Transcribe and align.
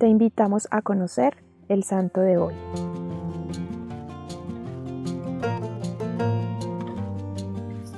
te 0.00 0.08
invitamos 0.08 0.66
a 0.70 0.80
conocer 0.80 1.36
el 1.68 1.84
santo 1.84 2.22
de 2.22 2.38
hoy. 2.38 2.54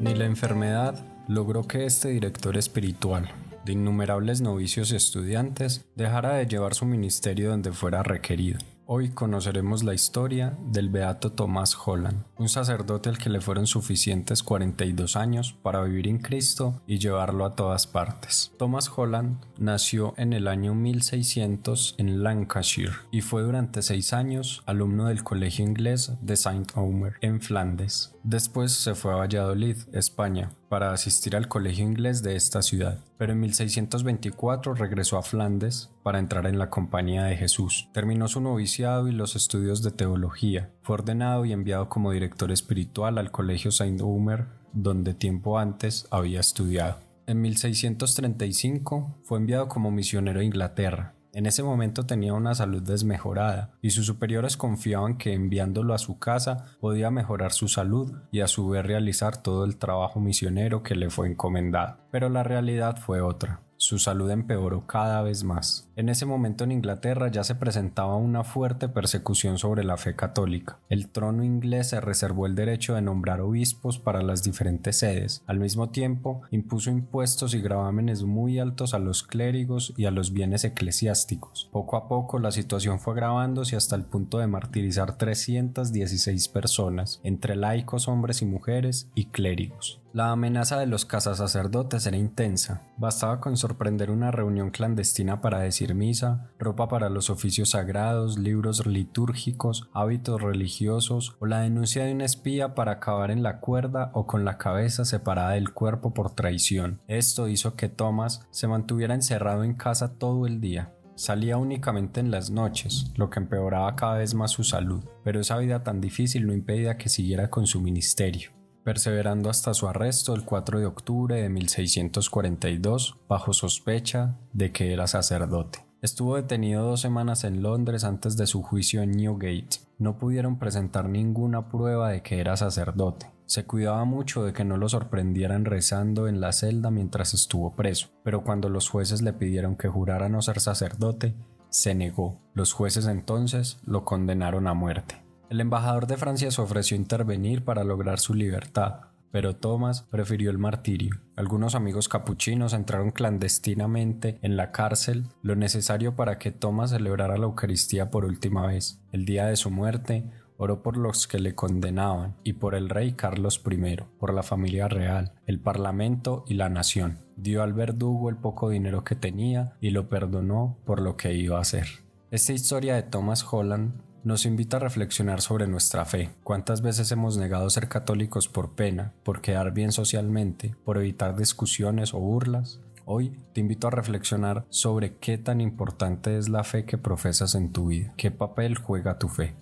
Ni 0.00 0.12
la 0.14 0.24
enfermedad 0.24 1.06
logró 1.28 1.62
que 1.62 1.86
este 1.86 2.08
director 2.08 2.56
espiritual, 2.56 3.30
de 3.64 3.74
innumerables 3.74 4.40
novicios 4.40 4.90
y 4.90 4.96
estudiantes, 4.96 5.86
dejara 5.94 6.34
de 6.34 6.46
llevar 6.46 6.74
su 6.74 6.84
ministerio 6.84 7.50
donde 7.50 7.70
fuera 7.70 8.02
requerido. 8.02 8.58
Hoy 8.86 9.08
conoceremos 9.08 9.82
la 9.82 9.94
historia 9.94 10.58
del 10.60 10.90
beato 10.90 11.32
Tomás 11.32 11.74
Holland, 11.74 12.24
un 12.36 12.50
sacerdote 12.50 13.08
al 13.08 13.16
que 13.16 13.30
le 13.30 13.40
fueron 13.40 13.66
suficientes 13.66 14.42
42 14.42 15.16
años 15.16 15.54
para 15.62 15.82
vivir 15.82 16.06
en 16.06 16.18
Cristo 16.18 16.82
y 16.86 16.98
llevarlo 16.98 17.46
a 17.46 17.56
todas 17.56 17.86
partes. 17.86 18.52
Thomas 18.58 18.90
Holland 18.94 19.38
nació 19.56 20.12
en 20.18 20.34
el 20.34 20.48
año 20.48 20.74
1600 20.74 21.94
en 21.96 22.22
Lancashire 22.22 22.92
y 23.10 23.22
fue 23.22 23.40
durante 23.40 23.80
seis 23.80 24.12
años 24.12 24.62
alumno 24.66 25.06
del 25.06 25.24
colegio 25.24 25.64
inglés 25.64 26.12
de 26.20 26.36
Saint-Omer 26.36 27.14
en 27.22 27.40
Flandes. 27.40 28.14
Después 28.22 28.72
se 28.72 28.94
fue 28.94 29.14
a 29.14 29.16
Valladolid, 29.16 29.78
España, 29.94 30.50
para 30.74 30.92
asistir 30.92 31.36
al 31.36 31.46
colegio 31.46 31.84
inglés 31.84 32.24
de 32.24 32.34
esta 32.34 32.60
ciudad, 32.60 32.98
pero 33.16 33.32
en 33.32 33.38
1624 33.38 34.74
regresó 34.74 35.18
a 35.18 35.22
Flandes 35.22 35.92
para 36.02 36.18
entrar 36.18 36.48
en 36.48 36.58
la 36.58 36.68
Compañía 36.68 37.22
de 37.22 37.36
Jesús. 37.36 37.88
Terminó 37.92 38.26
su 38.26 38.40
noviciado 38.40 39.06
y 39.06 39.12
los 39.12 39.36
estudios 39.36 39.84
de 39.84 39.92
teología. 39.92 40.72
Fue 40.82 40.94
ordenado 40.94 41.44
y 41.44 41.52
enviado 41.52 41.88
como 41.88 42.10
director 42.10 42.50
espiritual 42.50 43.18
al 43.18 43.30
colegio 43.30 43.70
Saint-Omer, 43.70 44.46
donde 44.72 45.14
tiempo 45.14 45.60
antes 45.60 46.08
había 46.10 46.40
estudiado. 46.40 46.98
En 47.28 47.40
1635 47.40 49.20
fue 49.22 49.38
enviado 49.38 49.68
como 49.68 49.92
misionero 49.92 50.40
a 50.40 50.44
Inglaterra, 50.44 51.14
en 51.34 51.46
ese 51.46 51.62
momento 51.62 52.06
tenía 52.06 52.32
una 52.32 52.54
salud 52.54 52.82
desmejorada 52.82 53.72
y 53.82 53.90
sus 53.90 54.06
superiores 54.06 54.56
confiaban 54.56 55.18
que 55.18 55.34
enviándolo 55.34 55.92
a 55.92 55.98
su 55.98 56.18
casa 56.18 56.66
podía 56.80 57.10
mejorar 57.10 57.52
su 57.52 57.68
salud 57.68 58.12
y 58.30 58.40
a 58.40 58.46
su 58.46 58.68
vez 58.68 58.86
realizar 58.86 59.36
todo 59.36 59.64
el 59.64 59.76
trabajo 59.76 60.20
misionero 60.20 60.82
que 60.82 60.94
le 60.94 61.10
fue 61.10 61.28
encomendado. 61.28 61.96
Pero 62.10 62.28
la 62.28 62.44
realidad 62.44 62.96
fue 62.98 63.20
otra 63.20 63.63
su 63.84 63.98
salud 63.98 64.30
empeoró 64.30 64.86
cada 64.86 65.20
vez 65.20 65.44
más. 65.44 65.90
En 65.94 66.08
ese 66.08 66.24
momento 66.24 66.64
en 66.64 66.72
Inglaterra 66.72 67.28
ya 67.28 67.44
se 67.44 67.54
presentaba 67.54 68.16
una 68.16 68.42
fuerte 68.42 68.88
persecución 68.88 69.58
sobre 69.58 69.84
la 69.84 69.98
fe 69.98 70.16
católica. 70.16 70.78
El 70.88 71.08
trono 71.08 71.44
inglés 71.44 71.90
se 71.90 72.00
reservó 72.00 72.46
el 72.46 72.54
derecho 72.54 72.94
de 72.94 73.02
nombrar 73.02 73.42
obispos 73.42 73.98
para 73.98 74.22
las 74.22 74.42
diferentes 74.42 74.98
sedes. 74.98 75.44
Al 75.46 75.60
mismo 75.60 75.90
tiempo, 75.90 76.40
impuso 76.50 76.90
impuestos 76.90 77.52
y 77.52 77.60
gravámenes 77.60 78.24
muy 78.24 78.58
altos 78.58 78.94
a 78.94 78.98
los 78.98 79.22
clérigos 79.22 79.92
y 79.98 80.06
a 80.06 80.10
los 80.10 80.32
bienes 80.32 80.64
eclesiásticos. 80.64 81.68
Poco 81.70 81.98
a 81.98 82.08
poco 82.08 82.38
la 82.38 82.52
situación 82.52 82.98
fue 82.98 83.12
agravándose 83.12 83.76
hasta 83.76 83.96
el 83.96 84.04
punto 84.04 84.38
de 84.38 84.46
martirizar 84.46 85.18
316 85.18 86.48
personas, 86.48 87.20
entre 87.22 87.54
laicos 87.54 88.08
hombres 88.08 88.40
y 88.40 88.46
mujeres 88.46 89.10
y 89.14 89.26
clérigos. 89.26 90.00
La 90.14 90.30
amenaza 90.30 90.78
de 90.78 90.86
los 90.86 91.04
cazasacerdotes 91.04 92.06
era 92.06 92.16
intensa. 92.16 92.82
Bastaba 92.96 93.40
con 93.40 93.56
sorprender 93.74 94.12
una 94.12 94.30
reunión 94.30 94.70
clandestina 94.70 95.40
para 95.40 95.58
decir 95.58 95.96
misa, 95.96 96.48
ropa 96.60 96.86
para 96.86 97.08
los 97.08 97.28
oficios 97.28 97.70
sagrados, 97.70 98.38
libros 98.38 98.86
litúrgicos, 98.86 99.90
hábitos 99.92 100.40
religiosos 100.40 101.34
o 101.40 101.46
la 101.46 101.62
denuncia 101.62 102.04
de 102.04 102.12
un 102.12 102.20
espía 102.20 102.76
para 102.76 102.92
acabar 102.92 103.32
en 103.32 103.42
la 103.42 103.58
cuerda 103.58 104.12
o 104.14 104.28
con 104.28 104.44
la 104.44 104.58
cabeza 104.58 105.04
separada 105.04 105.50
del 105.50 105.72
cuerpo 105.72 106.14
por 106.14 106.30
traición. 106.36 107.00
Esto 107.08 107.48
hizo 107.48 107.74
que 107.74 107.88
Thomas 107.88 108.46
se 108.52 108.68
mantuviera 108.68 109.14
encerrado 109.14 109.64
en 109.64 109.74
casa 109.74 110.18
todo 110.18 110.46
el 110.46 110.60
día. 110.60 110.94
Salía 111.16 111.56
únicamente 111.56 112.20
en 112.20 112.30
las 112.30 112.50
noches, 112.50 113.12
lo 113.16 113.28
que 113.28 113.40
empeoraba 113.40 113.96
cada 113.96 114.18
vez 114.18 114.34
más 114.34 114.52
su 114.52 114.62
salud, 114.62 115.04
pero 115.24 115.40
esa 115.40 115.58
vida 115.58 115.82
tan 115.82 116.00
difícil 116.00 116.46
no 116.46 116.52
impedía 116.52 116.96
que 116.96 117.08
siguiera 117.08 117.50
con 117.50 117.66
su 117.66 117.80
ministerio 117.80 118.52
perseverando 118.84 119.50
hasta 119.50 119.74
su 119.74 119.88
arresto 119.88 120.34
el 120.34 120.44
4 120.44 120.78
de 120.78 120.86
octubre 120.86 121.42
de 121.42 121.48
1642 121.48 123.16
bajo 123.28 123.52
sospecha 123.52 124.36
de 124.52 124.70
que 124.72 124.92
era 124.92 125.06
sacerdote. 125.06 125.84
Estuvo 126.02 126.36
detenido 126.36 126.84
dos 126.84 127.00
semanas 127.00 127.44
en 127.44 127.62
Londres 127.62 128.04
antes 128.04 128.36
de 128.36 128.46
su 128.46 128.62
juicio 128.62 129.00
en 129.00 129.12
Newgate. 129.12 129.78
No 129.98 130.18
pudieron 130.18 130.58
presentar 130.58 131.08
ninguna 131.08 131.70
prueba 131.70 132.10
de 132.10 132.22
que 132.22 132.40
era 132.40 132.58
sacerdote. 132.58 133.32
Se 133.46 133.64
cuidaba 133.64 134.04
mucho 134.04 134.44
de 134.44 134.52
que 134.52 134.64
no 134.64 134.76
lo 134.76 134.88
sorprendieran 134.90 135.64
rezando 135.64 136.28
en 136.28 136.42
la 136.42 136.52
celda 136.52 136.90
mientras 136.90 137.32
estuvo 137.32 137.74
preso, 137.74 138.08
pero 138.22 138.44
cuando 138.44 138.68
los 138.68 138.90
jueces 138.90 139.22
le 139.22 139.32
pidieron 139.32 139.76
que 139.76 139.88
jurara 139.88 140.28
no 140.28 140.42
ser 140.42 140.60
sacerdote, 140.60 141.34
se 141.70 141.94
negó. 141.94 142.38
Los 142.52 142.74
jueces 142.74 143.06
entonces 143.06 143.78
lo 143.86 144.04
condenaron 144.04 144.66
a 144.68 144.74
muerte. 144.74 145.23
El 145.50 145.60
embajador 145.60 146.06
de 146.06 146.16
Francia 146.16 146.50
se 146.50 146.60
ofreció 146.60 146.96
a 146.96 147.00
intervenir 147.00 147.64
para 147.64 147.84
lograr 147.84 148.18
su 148.18 148.34
libertad, 148.34 149.00
pero 149.30 149.56
Thomas 149.56 150.02
prefirió 150.02 150.50
el 150.50 150.58
martirio. 150.58 151.20
Algunos 151.36 151.74
amigos 151.74 152.08
capuchinos 152.08 152.72
entraron 152.72 153.10
clandestinamente 153.10 154.38
en 154.42 154.56
la 154.56 154.72
cárcel, 154.72 155.26
lo 155.42 155.54
necesario 155.54 156.16
para 156.16 156.38
que 156.38 156.50
Thomas 156.50 156.90
celebrara 156.90 157.36
la 157.36 157.44
Eucaristía 157.44 158.10
por 158.10 158.24
última 158.24 158.66
vez. 158.66 159.00
El 159.12 159.24
día 159.24 159.46
de 159.46 159.56
su 159.56 159.70
muerte, 159.70 160.30
oró 160.56 160.82
por 160.82 160.96
los 160.96 161.26
que 161.26 161.38
le 161.38 161.54
condenaban 161.54 162.36
y 162.44 162.54
por 162.54 162.74
el 162.74 162.88
rey 162.88 163.12
Carlos 163.12 163.62
I, 163.68 163.96
por 164.18 164.32
la 164.32 164.42
familia 164.42 164.88
real, 164.88 165.32
el 165.46 165.60
parlamento 165.60 166.44
y 166.46 166.54
la 166.54 166.68
nación. 166.68 167.18
Dio 167.36 167.62
al 167.62 167.72
verdugo 167.72 168.30
el 168.30 168.36
poco 168.36 168.70
dinero 168.70 169.04
que 169.04 169.16
tenía 169.16 169.76
y 169.80 169.90
lo 169.90 170.08
perdonó 170.08 170.78
por 170.84 171.00
lo 171.00 171.16
que 171.16 171.34
iba 171.34 171.58
a 171.58 171.62
hacer. 171.62 171.86
Esta 172.30 172.52
historia 172.52 172.94
de 172.94 173.02
Thomas 173.02 173.44
Holland 173.50 173.94
nos 174.24 174.46
invita 174.46 174.78
a 174.78 174.80
reflexionar 174.80 175.42
sobre 175.42 175.66
nuestra 175.66 176.06
fe. 176.06 176.30
¿Cuántas 176.42 176.80
veces 176.80 177.12
hemos 177.12 177.36
negado 177.36 177.68
ser 177.68 177.88
católicos 177.88 178.48
por 178.48 178.74
pena, 178.74 179.12
por 179.22 179.42
quedar 179.42 179.72
bien 179.72 179.92
socialmente, 179.92 180.74
por 180.84 180.96
evitar 180.96 181.36
discusiones 181.36 182.14
o 182.14 182.18
burlas? 182.18 182.80
Hoy 183.04 183.38
te 183.52 183.60
invito 183.60 183.86
a 183.86 183.90
reflexionar 183.90 184.64
sobre 184.70 185.18
qué 185.18 185.36
tan 185.36 185.60
importante 185.60 186.38
es 186.38 186.48
la 186.48 186.64
fe 186.64 186.86
que 186.86 186.96
profesas 186.96 187.54
en 187.54 187.70
tu 187.70 187.88
vida, 187.88 188.14
qué 188.16 188.30
papel 188.30 188.78
juega 188.78 189.18
tu 189.18 189.28
fe. 189.28 189.56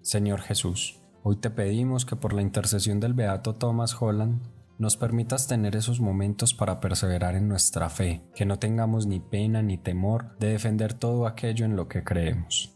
Señor 0.00 0.40
Jesús, 0.40 0.98
hoy 1.22 1.36
te 1.36 1.50
pedimos 1.50 2.06
que 2.06 2.16
por 2.16 2.32
la 2.32 2.40
intercesión 2.40 3.00
del 3.00 3.12
Beato 3.12 3.56
Thomas 3.56 4.00
Holland 4.00 4.40
nos 4.78 4.96
permitas 4.96 5.46
tener 5.46 5.76
esos 5.76 6.00
momentos 6.00 6.54
para 6.54 6.80
perseverar 6.80 7.34
en 7.34 7.48
nuestra 7.48 7.90
fe, 7.90 8.22
que 8.34 8.46
no 8.46 8.58
tengamos 8.58 9.06
ni 9.06 9.20
pena 9.20 9.60
ni 9.60 9.76
temor 9.76 10.38
de 10.38 10.48
defender 10.48 10.94
todo 10.94 11.26
aquello 11.26 11.66
en 11.66 11.76
lo 11.76 11.88
que 11.88 12.02
creemos. 12.02 12.75